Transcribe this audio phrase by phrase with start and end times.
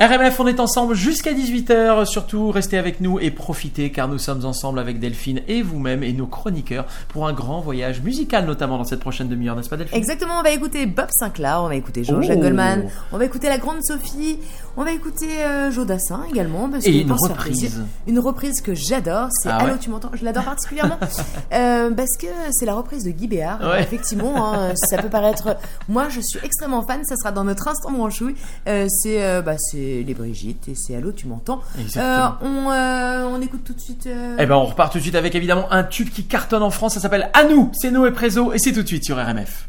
[0.00, 2.04] RMF, on est ensemble jusqu'à 18h.
[2.06, 6.12] Surtout, restez avec nous et profitez car nous sommes ensemble avec Delphine et vous-même et
[6.12, 9.96] nos chroniqueurs pour un grand voyage musical, notamment dans cette prochaine demi-heure, n'est-ce pas Delphine?
[9.96, 12.42] Exactement, on va écouter Bob Sinclair, on va écouter Jean-Jacques Oh.
[12.42, 14.40] Goldman, on va écouter la grande Sophie,
[14.76, 16.68] on va écouter euh, Joe Dassin également.
[16.68, 17.82] Parce Et que une reprise.
[18.08, 20.10] Une reprise que j'adore, c'est Ah Allô, ouais tu m'entends?
[20.14, 20.98] Je l'adore particulièrement
[21.52, 23.60] euh, parce que c'est la reprise de Guy Béard.
[23.60, 23.80] Ouais.
[23.82, 25.56] Effectivement, hein, ça peut paraître.
[25.88, 28.34] Moi, je suis extrêmement fan, ça sera dans notre instant branchouille.
[28.66, 31.60] Euh, c'est euh, bah, c'est les Brigitte et c'est Allô, tu m'entends.
[31.96, 34.06] Euh, on, euh, on écoute tout de suite.
[34.06, 36.70] euh, Eh ben, on repart tout de suite avec évidemment un tube qui cartonne en
[36.70, 36.94] France.
[36.94, 37.70] Ça s'appelle À nous.
[37.74, 39.68] C'est Noé Prézo et c'est tout de suite sur RMF.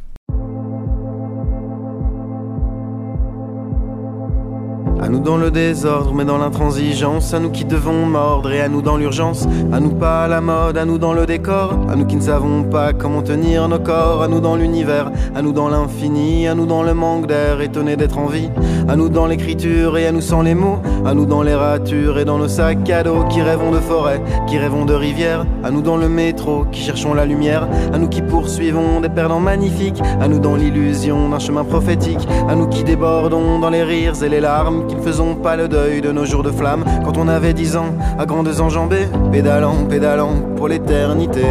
[5.05, 7.35] À nous dans le désordre, mais dans l'intransigeance.
[7.35, 9.47] À nous qui devons mordre et à nous dans l'urgence.
[9.71, 11.75] À nous pas à la mode, à nous dans le décor.
[11.87, 14.23] À nous qui ne savons pas comment tenir nos corps.
[14.23, 16.47] À nous dans l'univers, à nous dans l'infini.
[16.47, 18.49] À nous dans le manque d'air, étonné d'être en vie.
[18.89, 20.79] À nous dans l'écriture et à nous sans les mots.
[21.05, 23.25] À nous dans les ratures et dans nos sacs à dos.
[23.25, 25.45] Qui rêvons de forêt, qui rêvons de rivière.
[25.63, 27.67] À nous dans le métro, qui cherchons la lumière.
[27.93, 30.01] À nous qui poursuivons des perdants magnifiques.
[30.19, 32.27] À nous dans l'illusion d'un chemin prophétique.
[32.49, 34.87] À nous qui débordons dans les rires et les larmes.
[34.95, 36.83] Ne faisons pas le deuil de nos jours de flamme.
[37.03, 39.07] Quand on avait dix ans, à grandes enjambées.
[39.31, 41.45] Pédalant, pédalant pour l'éternité.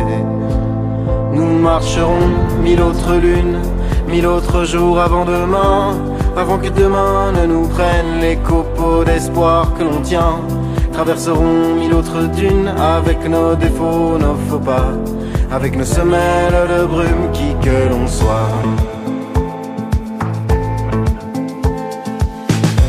[1.33, 2.29] Nous marcherons
[2.63, 3.59] mille autres lunes,
[4.09, 5.95] mille autres jours avant demain,
[6.37, 10.39] avant que demain ne nous prenne les copeaux d'espoir que l'on tient.
[10.93, 14.93] Traverserons mille autres dunes avec nos défauts, nos faux pas,
[15.51, 18.94] avec nos semelles de brume qui que l'on soit.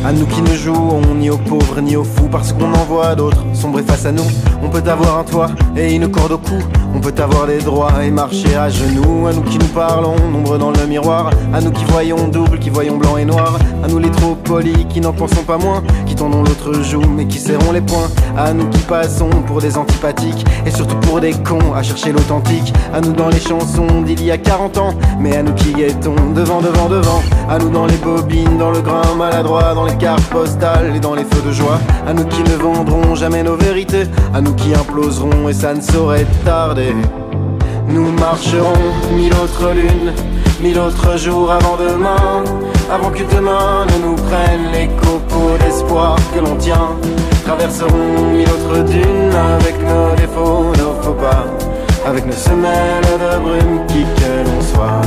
[0.05, 3.15] À nous qui ne jouons ni aux pauvres ni aux fous parce qu'on en voit
[3.15, 4.21] d'autres sombrer face à nous.
[4.61, 6.61] On peut avoir un toit et une corde au cou.
[6.95, 9.27] On peut avoir des droits et marcher à genoux.
[9.27, 11.29] À nous qui nous parlons, nombreux dans le miroir.
[11.53, 13.57] À nous qui voyons double, qui voyons blanc et noir.
[13.83, 15.83] À nous les trop polis qui n'en pensons pas moins.
[16.05, 18.07] Qui tendons l'autre joue mais qui serrons les poings.
[18.37, 22.73] À nous qui passons pour des antipathiques et surtout pour des cons à chercher l'authentique.
[22.93, 24.93] À nous dans les chansons d'il y a 40 ans.
[25.19, 27.21] Mais à nous qui guettons devant, devant, devant.
[27.49, 31.13] À nous dans les bobines, dans le grain maladroit, dans les cartes postales et dans
[31.13, 31.77] les feux de joie.
[32.07, 34.03] À nous qui ne vendrons jamais nos vérités.
[34.33, 36.84] À nous qui imploserons et ça ne saurait tarder.
[37.87, 38.73] Nous marcherons
[39.15, 40.13] mille autres lunes,
[40.61, 42.43] mille autres jours avant demain,
[42.91, 46.89] avant que demain ne nous prenne les copeaux d'espoir que l'on tient.
[47.45, 51.45] Traverserons mille autres dunes avec nos défauts, nos faux pas,
[52.05, 55.01] avec nos semelles de brume qui que l'on soit.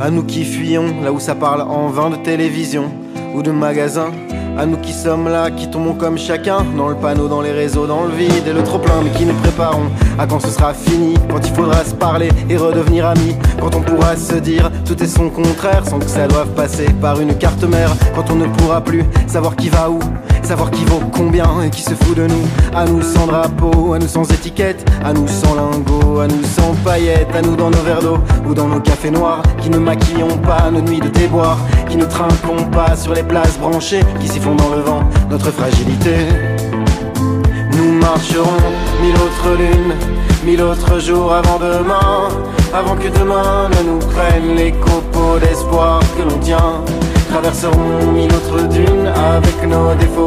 [0.00, 2.92] À nous qui fuyons là où ça parle en vain de télévision
[3.34, 4.12] ou de magasins.
[4.58, 7.86] À nous qui sommes là, qui tombons comme chacun dans le panneau, dans les réseaux,
[7.86, 8.46] dans le vide.
[8.46, 11.52] Et le trop plein, mais qui nous préparons à quand ce sera fini, quand il
[11.52, 15.84] faudra se parler et redevenir amis, quand on pourra se dire tout est son contraire
[15.86, 19.56] sans que ça doive passer par une carte mère, quand on ne pourra plus savoir
[19.56, 19.98] qui va où,
[20.46, 22.46] savoir qui vaut combien et qui se fout de nous.
[22.72, 26.72] À nous sans drapeau, à nous sans étiquette, à nous sans lingots, à nous sans
[26.84, 28.18] paillettes, à nous dans nos verres d'eau
[28.48, 31.58] ou dans nos cafés noirs, qui ne maquillons pas nos nuits de déboire,
[31.88, 36.14] qui ne trinquons pas sur les places branchées, qui sifflons dans le vent notre fragilité.
[37.72, 38.62] Nous marcherons
[39.02, 39.94] mille autres lunes,
[40.44, 42.28] mille autres jours avant demain,
[42.72, 46.84] avant que demain ne nous prenne les copeaux d'espoir que l'on tient.
[47.30, 50.25] Traverserons mille autres dunes avec nos défauts.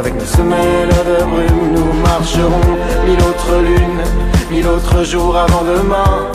[0.00, 2.70] Avec nos semelles de brume, nous marcherons
[3.04, 4.02] mille autres lunes,
[4.50, 6.26] mille autres jours avant demain,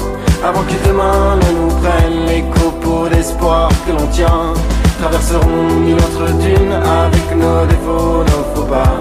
[0.47, 4.53] avant que demain ne nous prenne les copeaux d'espoir que l'on tient.
[4.99, 8.99] Traverserons mille autres dunes avec nos défauts, nos faux pas,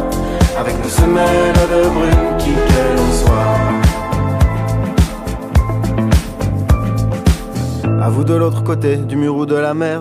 [0.58, 3.60] avec nos semelles de brume qui que l'on soit.
[8.02, 10.00] À vous de l'autre côté du mur ou de la mer,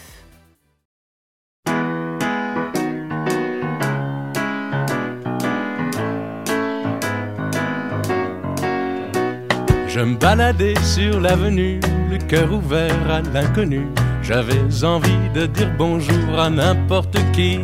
[10.05, 13.87] Me baladais sur l'avenue, le cœur ouvert à l'inconnu.
[14.23, 17.59] J'avais envie de dire bonjour à n'importe qui,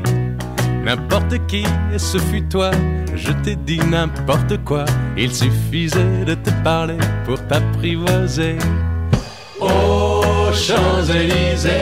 [0.84, 1.64] n'importe qui,
[1.94, 2.72] et ce fut toi.
[3.16, 4.86] Je t'ai dit n'importe quoi,
[5.18, 8.58] il suffisait de te parler pour t'apprivoiser.
[9.60, 11.82] Aux Champs-Élysées,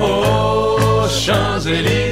[0.00, 2.11] aux Champs-Élysées,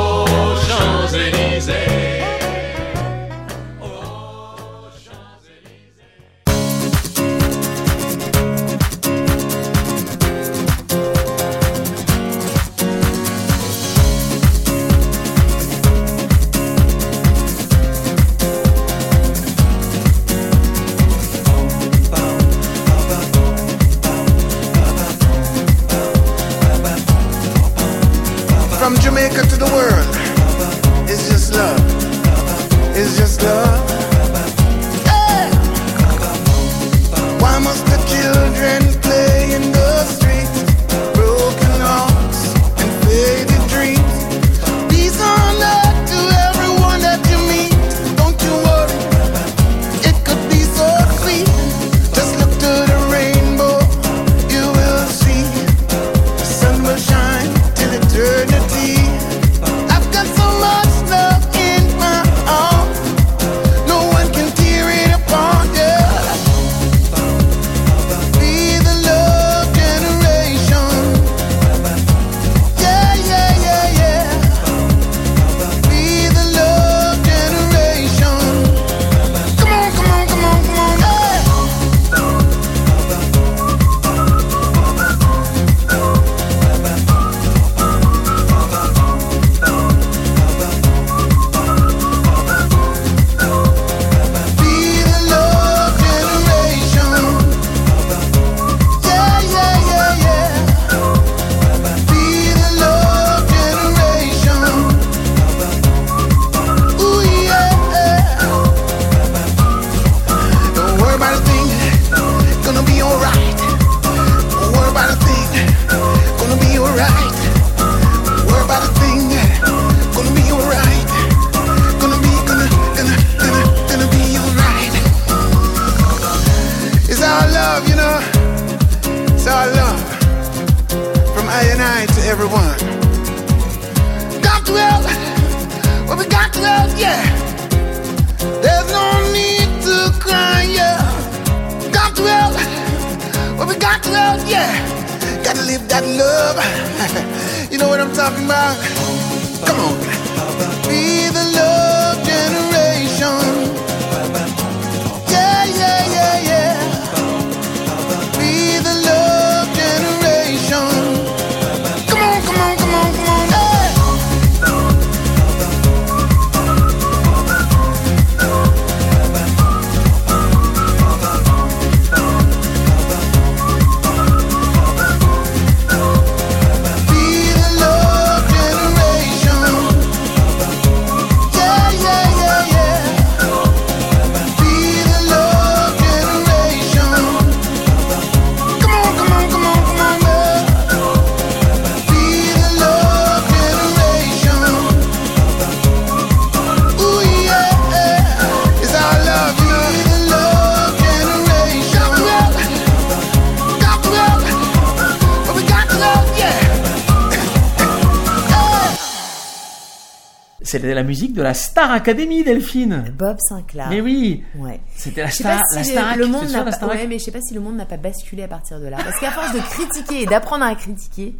[210.81, 213.13] C'était la musique de la Star Academy, Delphine.
[213.15, 213.87] Bob Sinclair.
[213.89, 214.79] Mais oui, Ouais.
[214.95, 217.23] c'était la Star, si la le- Starac, le te monde la pas, ouais, mais je
[217.25, 218.97] sais pas si le monde n'a pas basculé à partir de là.
[218.97, 221.35] Parce qu'à force de critiquer et d'apprendre à critiquer,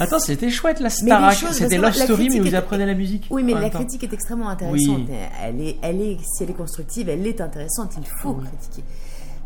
[0.00, 0.88] Attends, c'était chouette la
[1.28, 3.26] les choses- C'était Love Story, mais vous apprenez la musique.
[3.30, 4.78] oui, mais la critique est extrêmement intéressante.
[4.78, 5.06] Oui.
[5.44, 7.92] Elle est, elle est, si elle est constructive, elle est intéressante.
[7.98, 8.84] Il faut critiquer.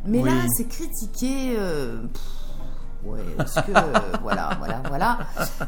[0.06, 0.28] Mais Oui.
[0.30, 1.56] là, c'est critiquer.
[1.58, 2.22] euh, pff,
[3.04, 3.72] Ouais, est-ce que
[4.22, 5.18] voilà, voilà, voilà.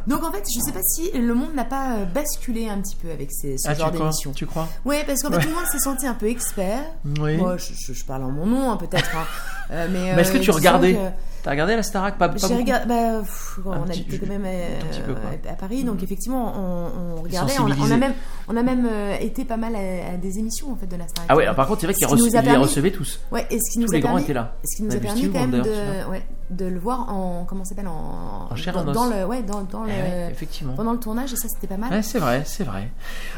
[0.06, 2.96] Donc en fait, je sais pas si le monde n'a pas euh, basculé un petit
[2.96, 4.32] peu avec ces, ce Ah, genre d'émission.
[4.32, 4.68] Tu crois?
[4.84, 6.84] Ouais, parce qu'en fait, tout le monde s'est senti un peu expert.
[7.20, 7.36] Oui.
[7.36, 9.10] Moi, je, je- je parle en mon nom, hein, peut-être.
[9.16, 9.24] hein.
[9.70, 10.96] Euh, mais Mais est-ce que euh, tu regardais
[11.42, 12.16] T'as regardé la Starac?
[12.16, 15.84] Pas, pas j'ai regardé, bah, pff, on petit- habitait quand même euh, peu, à Paris,
[15.84, 17.92] donc effectivement, on, on regardait, on a, on sensibilisé.
[17.94, 18.14] a même,
[18.48, 21.06] on a même euh, été pas mal à, à des émissions en fait de la
[21.06, 23.20] Star Ah ouais, alors par contre, c'est vrai qu'ils nous les recevaient tous.
[23.30, 24.56] Ouais, et ce qui nous tous a les grands permis, étaient là.
[24.64, 27.70] Ce qui nous a permis quand même de, ouais, de le voir en, comment ça
[27.70, 28.94] s'appelle, en, En chair dans, en os.
[28.94, 30.74] dans le, ouais, dans, dans Eh le, ouais, effectivement.
[30.74, 31.90] pendant le tournage, et ça c'était pas mal.
[31.90, 32.90] Ouais, c'est vrai, c'est vrai.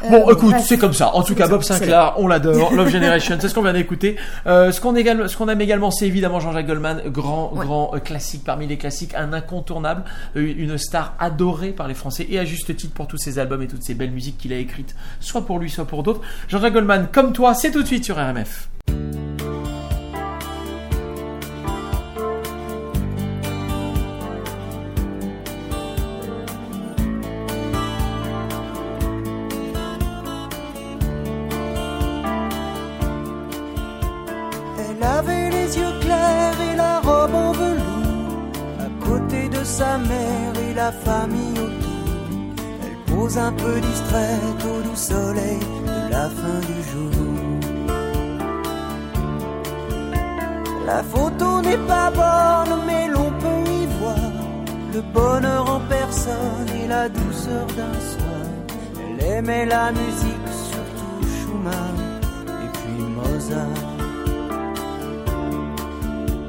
[0.05, 1.15] Euh, Bon, écoute, c'est comme ça.
[1.15, 2.73] En tout cas, Bob Sinclair, on l'adore.
[2.73, 4.17] Love Generation, c'est ce qu'on vient d'écouter.
[4.45, 7.65] Euh, ce qu'on ce qu'on aime également, c'est évidemment Jean-Jacques Goldman, grand, Ouais.
[7.65, 10.03] grand euh, classique parmi les classiques, un incontournable,
[10.35, 13.67] une star adorée par les Français et à juste titre pour tous ses albums et
[13.67, 16.21] toutes ces belles musiques qu'il a écrites, soit pour lui, soit pour d'autres.
[16.49, 18.69] Jean-Jacques Goldman, comme toi, c'est tout de suite sur RMF.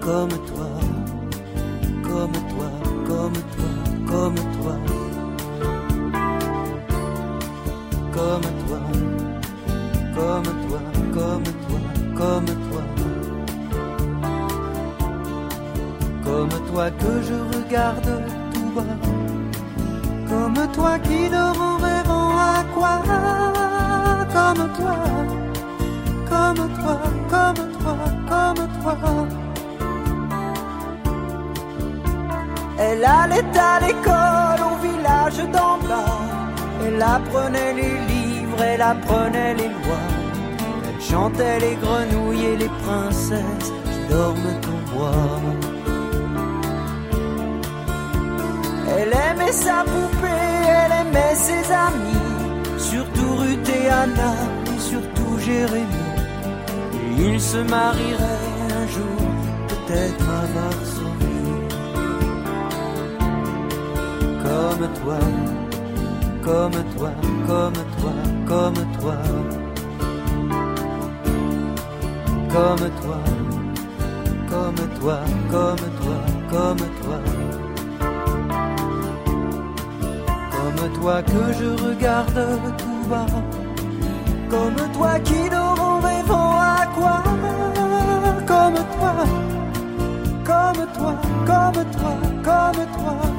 [0.08, 0.70] Comme toi,
[2.02, 2.68] comme toi,
[3.06, 3.68] comme toi,
[4.06, 4.74] comme toi,
[8.14, 8.80] comme toi,
[10.14, 10.80] comme toi,
[11.12, 11.80] comme toi,
[12.16, 12.82] comme toi,
[16.24, 18.10] comme toi que je regarde
[18.54, 18.96] tout bas,
[20.30, 22.94] comme toi qui dort en rêvant à quoi,
[24.32, 24.96] comme toi,
[26.30, 26.96] comme toi,
[27.28, 27.96] comme toi,
[28.30, 29.47] comme toi.
[32.80, 36.20] Elle allait à l'école au village d'en bas.
[36.86, 40.08] Elle apprenait les livres, elle apprenait les lois.
[40.86, 45.40] Elle chantait les grenouilles et les princesses qui dorment au bois.
[48.96, 52.78] Elle aimait sa poupée, elle aimait ses amis.
[52.78, 54.34] Surtout Ruth et Anna,
[54.72, 55.86] et surtout Jérémie.
[57.18, 59.20] Et ils se marieraient un jour,
[59.68, 60.97] peut-être à Varsovie
[64.48, 65.18] comme toi,
[66.42, 67.10] comme toi,
[67.46, 68.14] comme toi,
[68.46, 69.16] comme toi,
[72.54, 73.20] comme toi,
[74.50, 75.18] comme toi,
[75.50, 76.18] comme toi,
[76.50, 77.20] comme toi,
[80.52, 82.40] comme toi que je regarde
[82.78, 83.26] tout bas,
[84.48, 87.22] comme toi qui dort en à quoi,
[88.46, 89.14] comme toi,
[90.44, 91.14] comme toi,
[91.46, 93.37] comme toi, comme toi.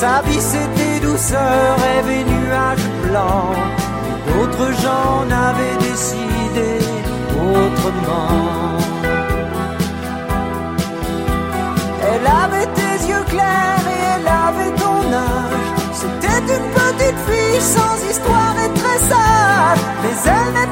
[0.00, 3.54] Sa vie c'était douceur, rêve et nuages blancs.
[4.28, 6.70] D'autres gens n'avaient décidé
[7.36, 8.78] autrement.
[12.08, 15.68] Elle avait tes yeux clairs et elle avait ton âge.
[15.92, 19.82] C'était une petite fille sans histoire et très sage.
[20.02, 20.69] Mais elle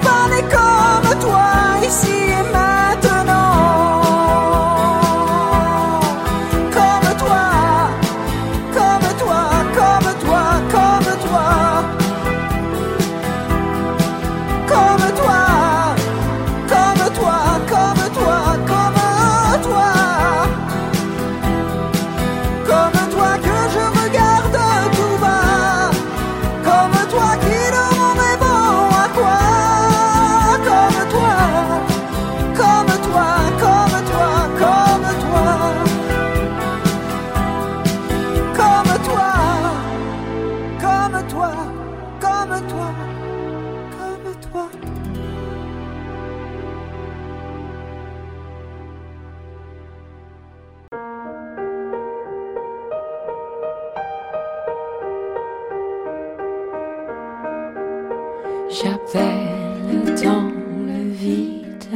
[58.70, 60.50] J'appelle dans
[60.86, 61.88] le vide,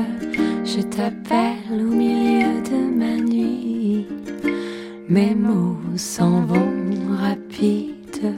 [0.64, 4.06] je t'appelle au milieu de ma nuit.
[5.06, 6.72] Mes mots s'en vont
[7.20, 8.34] rapides,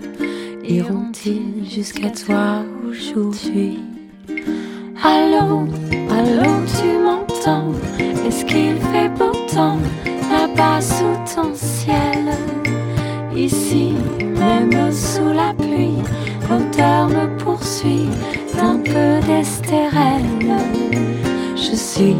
[0.68, 3.78] iront-ils jusqu'à toi aujourd'hui?
[5.02, 5.68] Allô,
[6.10, 6.50] allô,
[6.80, 7.72] tu m'entends?
[8.26, 9.78] Est-ce qu'il fait beau temps?
[10.28, 12.34] Là-bas sous ton ciel?
[13.36, 15.53] Ici, même sous la
[16.82, 18.08] me poursuit
[18.56, 20.22] d'un peu d'estérel.
[21.56, 22.16] Je suis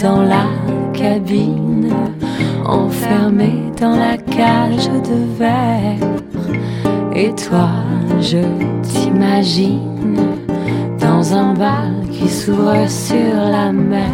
[0.00, 0.46] dans la
[0.92, 1.92] cabine,
[2.64, 6.08] enfermée dans la cage de verre.
[7.14, 7.68] Et toi,
[8.20, 8.38] je
[8.82, 10.16] t'imagine
[11.00, 14.12] dans un bal qui s'ouvre sur la mer.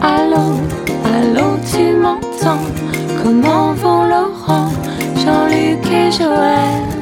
[0.00, 0.58] Allô,
[1.04, 2.64] allô, tu m'entends?
[3.22, 4.70] Comment vont Laurent,
[5.16, 6.97] Jean-Luc et Joël?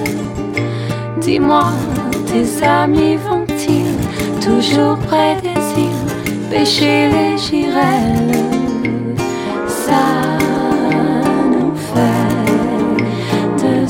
[1.27, 1.73] Dis-moi,
[2.29, 3.97] tes amis vont-ils
[4.41, 6.07] toujours près des îles
[6.49, 8.45] pêcher les girelles?
[9.67, 10.39] Ça
[11.51, 12.45] nous fait
[13.61, 13.89] deux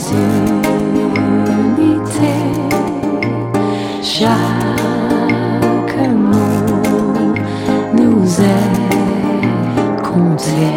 [1.77, 2.47] unités.
[4.03, 4.39] Chaque
[6.09, 6.65] mot
[7.93, 8.77] nous est
[10.03, 10.69] compté.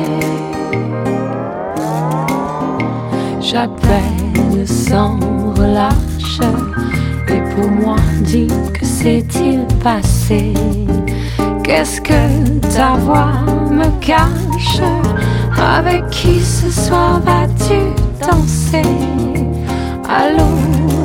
[3.39, 5.17] J'appelle sans
[5.55, 6.08] relâche
[8.37, 10.53] que s'est-il passé?
[11.63, 13.31] Qu'est-ce que ta voix
[13.71, 14.81] me cache?
[15.57, 17.79] Avec qui ce soir vas-tu
[18.21, 18.87] danser?
[20.07, 20.45] Allô,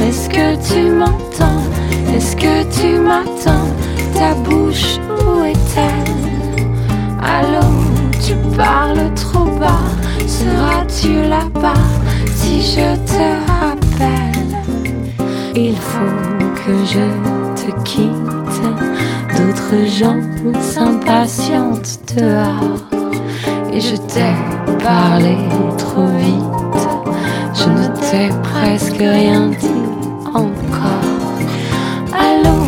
[0.06, 1.62] est-ce que tu m'entends?
[2.14, 3.70] Est-ce que tu m'attends?
[4.14, 6.66] Ta bouche, où est-elle?
[7.22, 7.66] Allô,
[8.24, 9.88] tu parles trop bas.
[10.26, 11.84] Seras-tu là-bas
[12.34, 14.58] si je te rappelle?
[15.56, 17.04] Il faut que je
[17.60, 18.62] te quitte.
[19.36, 20.20] D'autres gens
[20.60, 22.80] s'impatientent dehors.
[23.72, 24.34] Et je t'ai
[24.82, 25.36] parlé
[25.76, 26.82] trop vite.
[27.54, 29.84] Je ne t'ai presque rien dit
[30.32, 31.10] encore.
[32.26, 32.58] Allô,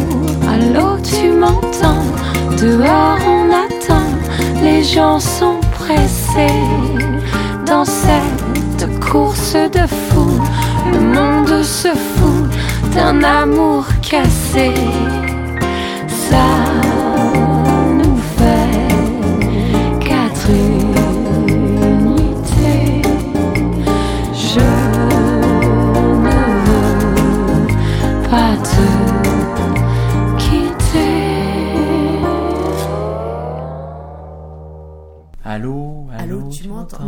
[0.52, 2.04] allô, tu m'entends?
[2.60, 4.10] Dehors on attend.
[4.62, 6.60] Les gens sont pressés.
[7.66, 10.30] Dans cette course de fou
[10.92, 12.55] Le monde se fout
[12.96, 14.72] d'un amour cassé.
[16.08, 16.85] Ça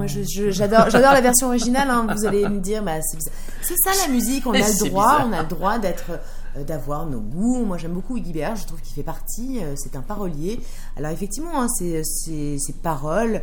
[0.09, 1.89] j'adore, la version originale.
[1.91, 2.07] hein.
[2.17, 4.47] Vous allez me dire, bah, c'est, ça la musique.
[4.47, 5.27] On a le droit, bizarre.
[5.29, 6.11] on a le droit d'être,
[6.57, 7.65] euh, d'avoir nos goûts.
[7.65, 8.57] Moi, j'aime beaucoup Iggy Bear.
[8.57, 9.61] Je trouve qu'il fait partie.
[9.63, 10.61] euh, c'est un parolier.
[10.97, 13.43] Alors effectivement, hein, ces, ces, ces paroles.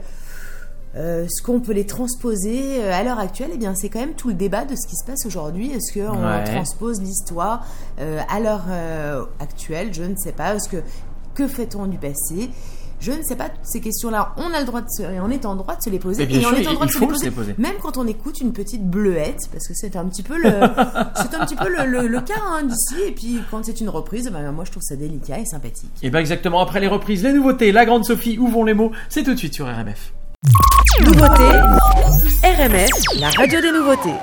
[0.97, 4.13] euh, ce qu'on peut les transposer euh, à l'heure actuelle, eh bien, c'est quand même
[4.13, 5.71] tout le débat de ce qui se passe aujourd'hui.
[5.71, 6.43] Est-ce qu'on Ouais.
[6.45, 7.65] transpose l'histoire
[7.99, 9.93] euh, à l'heure euh, actuelle?
[9.93, 10.55] Je ne sais pas.
[10.55, 10.77] Est-ce que
[11.33, 12.49] que fait-on du passé?
[13.05, 13.49] Je ne sais pas.
[13.61, 15.89] Ces questions-là, on a le droit de se, et on est en droit de se
[15.91, 16.25] les poser.
[16.25, 17.55] Bien et sûr, on est en droit de se les se les poser.
[17.59, 20.49] Même quand on écoute une petite bleuette, parce que c'est un petit peu le,
[21.15, 22.95] c'est un petit peu le, le- le cas hein, d'ici.
[23.07, 25.91] Et puis quand c'est une reprise, ben, moi je trouve ça délicat et sympathique.
[26.01, 28.91] Et bien exactement, après les reprises, les nouveautés, la grande Sophie, où vont les mots?
[29.09, 30.13] C'est tout de suite sur RMF.
[31.03, 31.43] Nouveauté,
[32.43, 32.89] RMF,
[33.19, 34.13] la radio des nouveautés.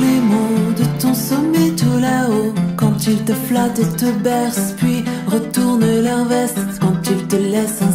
[0.00, 5.04] Les mots de ton sommet tout là-haut, quand ils te flattent et te bercent, puis
[5.26, 6.28] retournent leurs
[6.80, 7.93] quand ils te laissent.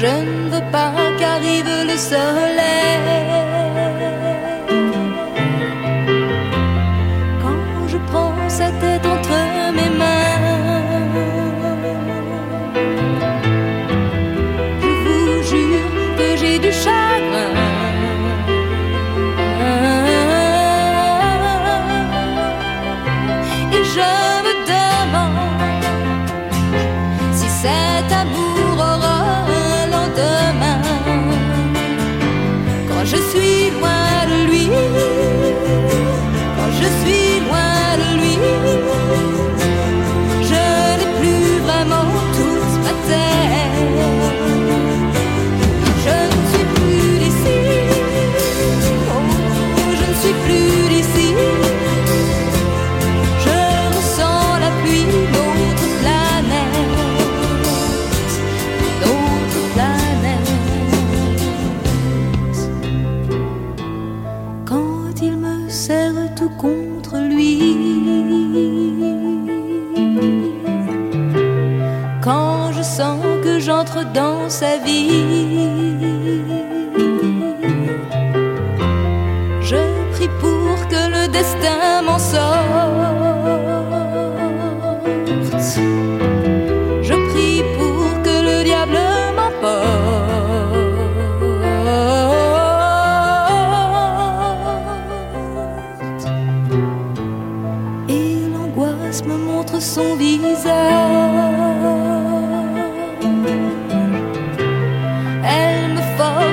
[0.00, 3.59] Je ne veux pas qu'arrive le soleil.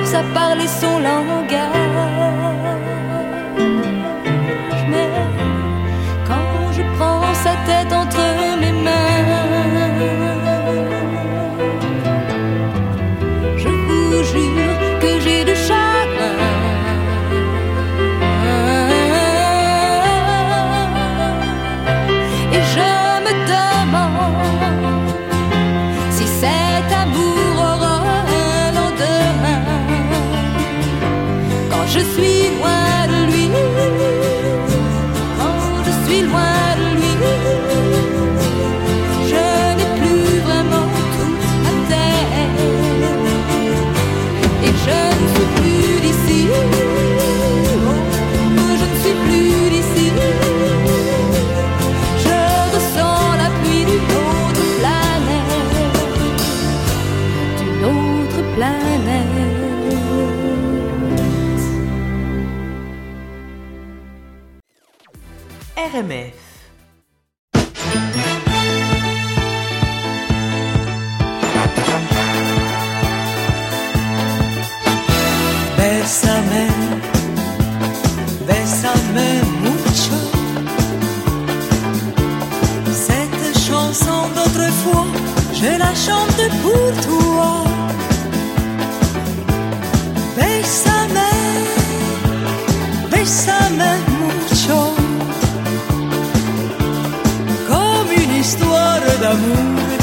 [0.08, 1.87] tous à parler son langage.
[65.92, 66.34] RMF.
[75.76, 76.66] Bésame,
[78.46, 79.24] bésame
[79.62, 80.18] mucho.
[82.92, 85.06] Cette chanson d'autrefois,
[85.54, 87.64] je la chante pour toi.
[90.36, 90.97] Bésame.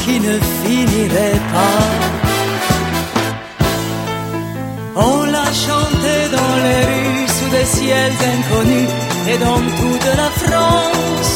[0.03, 1.81] Qui ne finirait pas.
[4.95, 8.89] On l'a chanté dans les rues sous des ciels inconnus
[9.29, 11.33] et dans toute la France.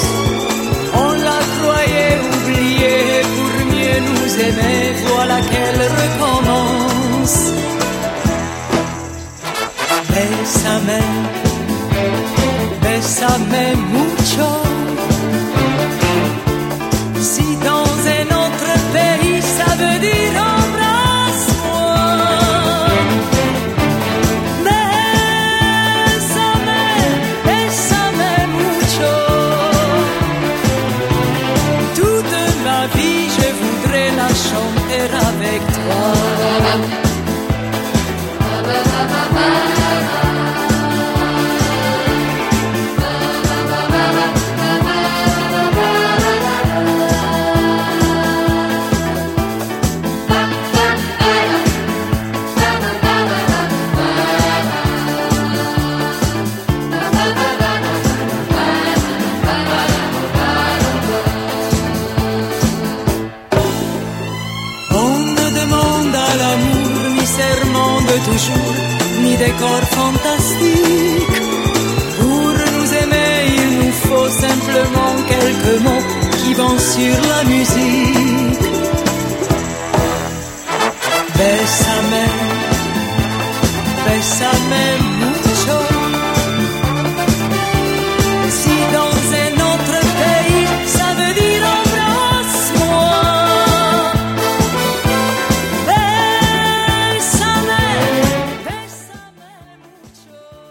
[0.94, 7.38] On la croyait oubliée pour mieux nous aimer, voilà qu'elle recommence.
[10.14, 11.00] Bésame,
[12.82, 14.79] bésame mucho.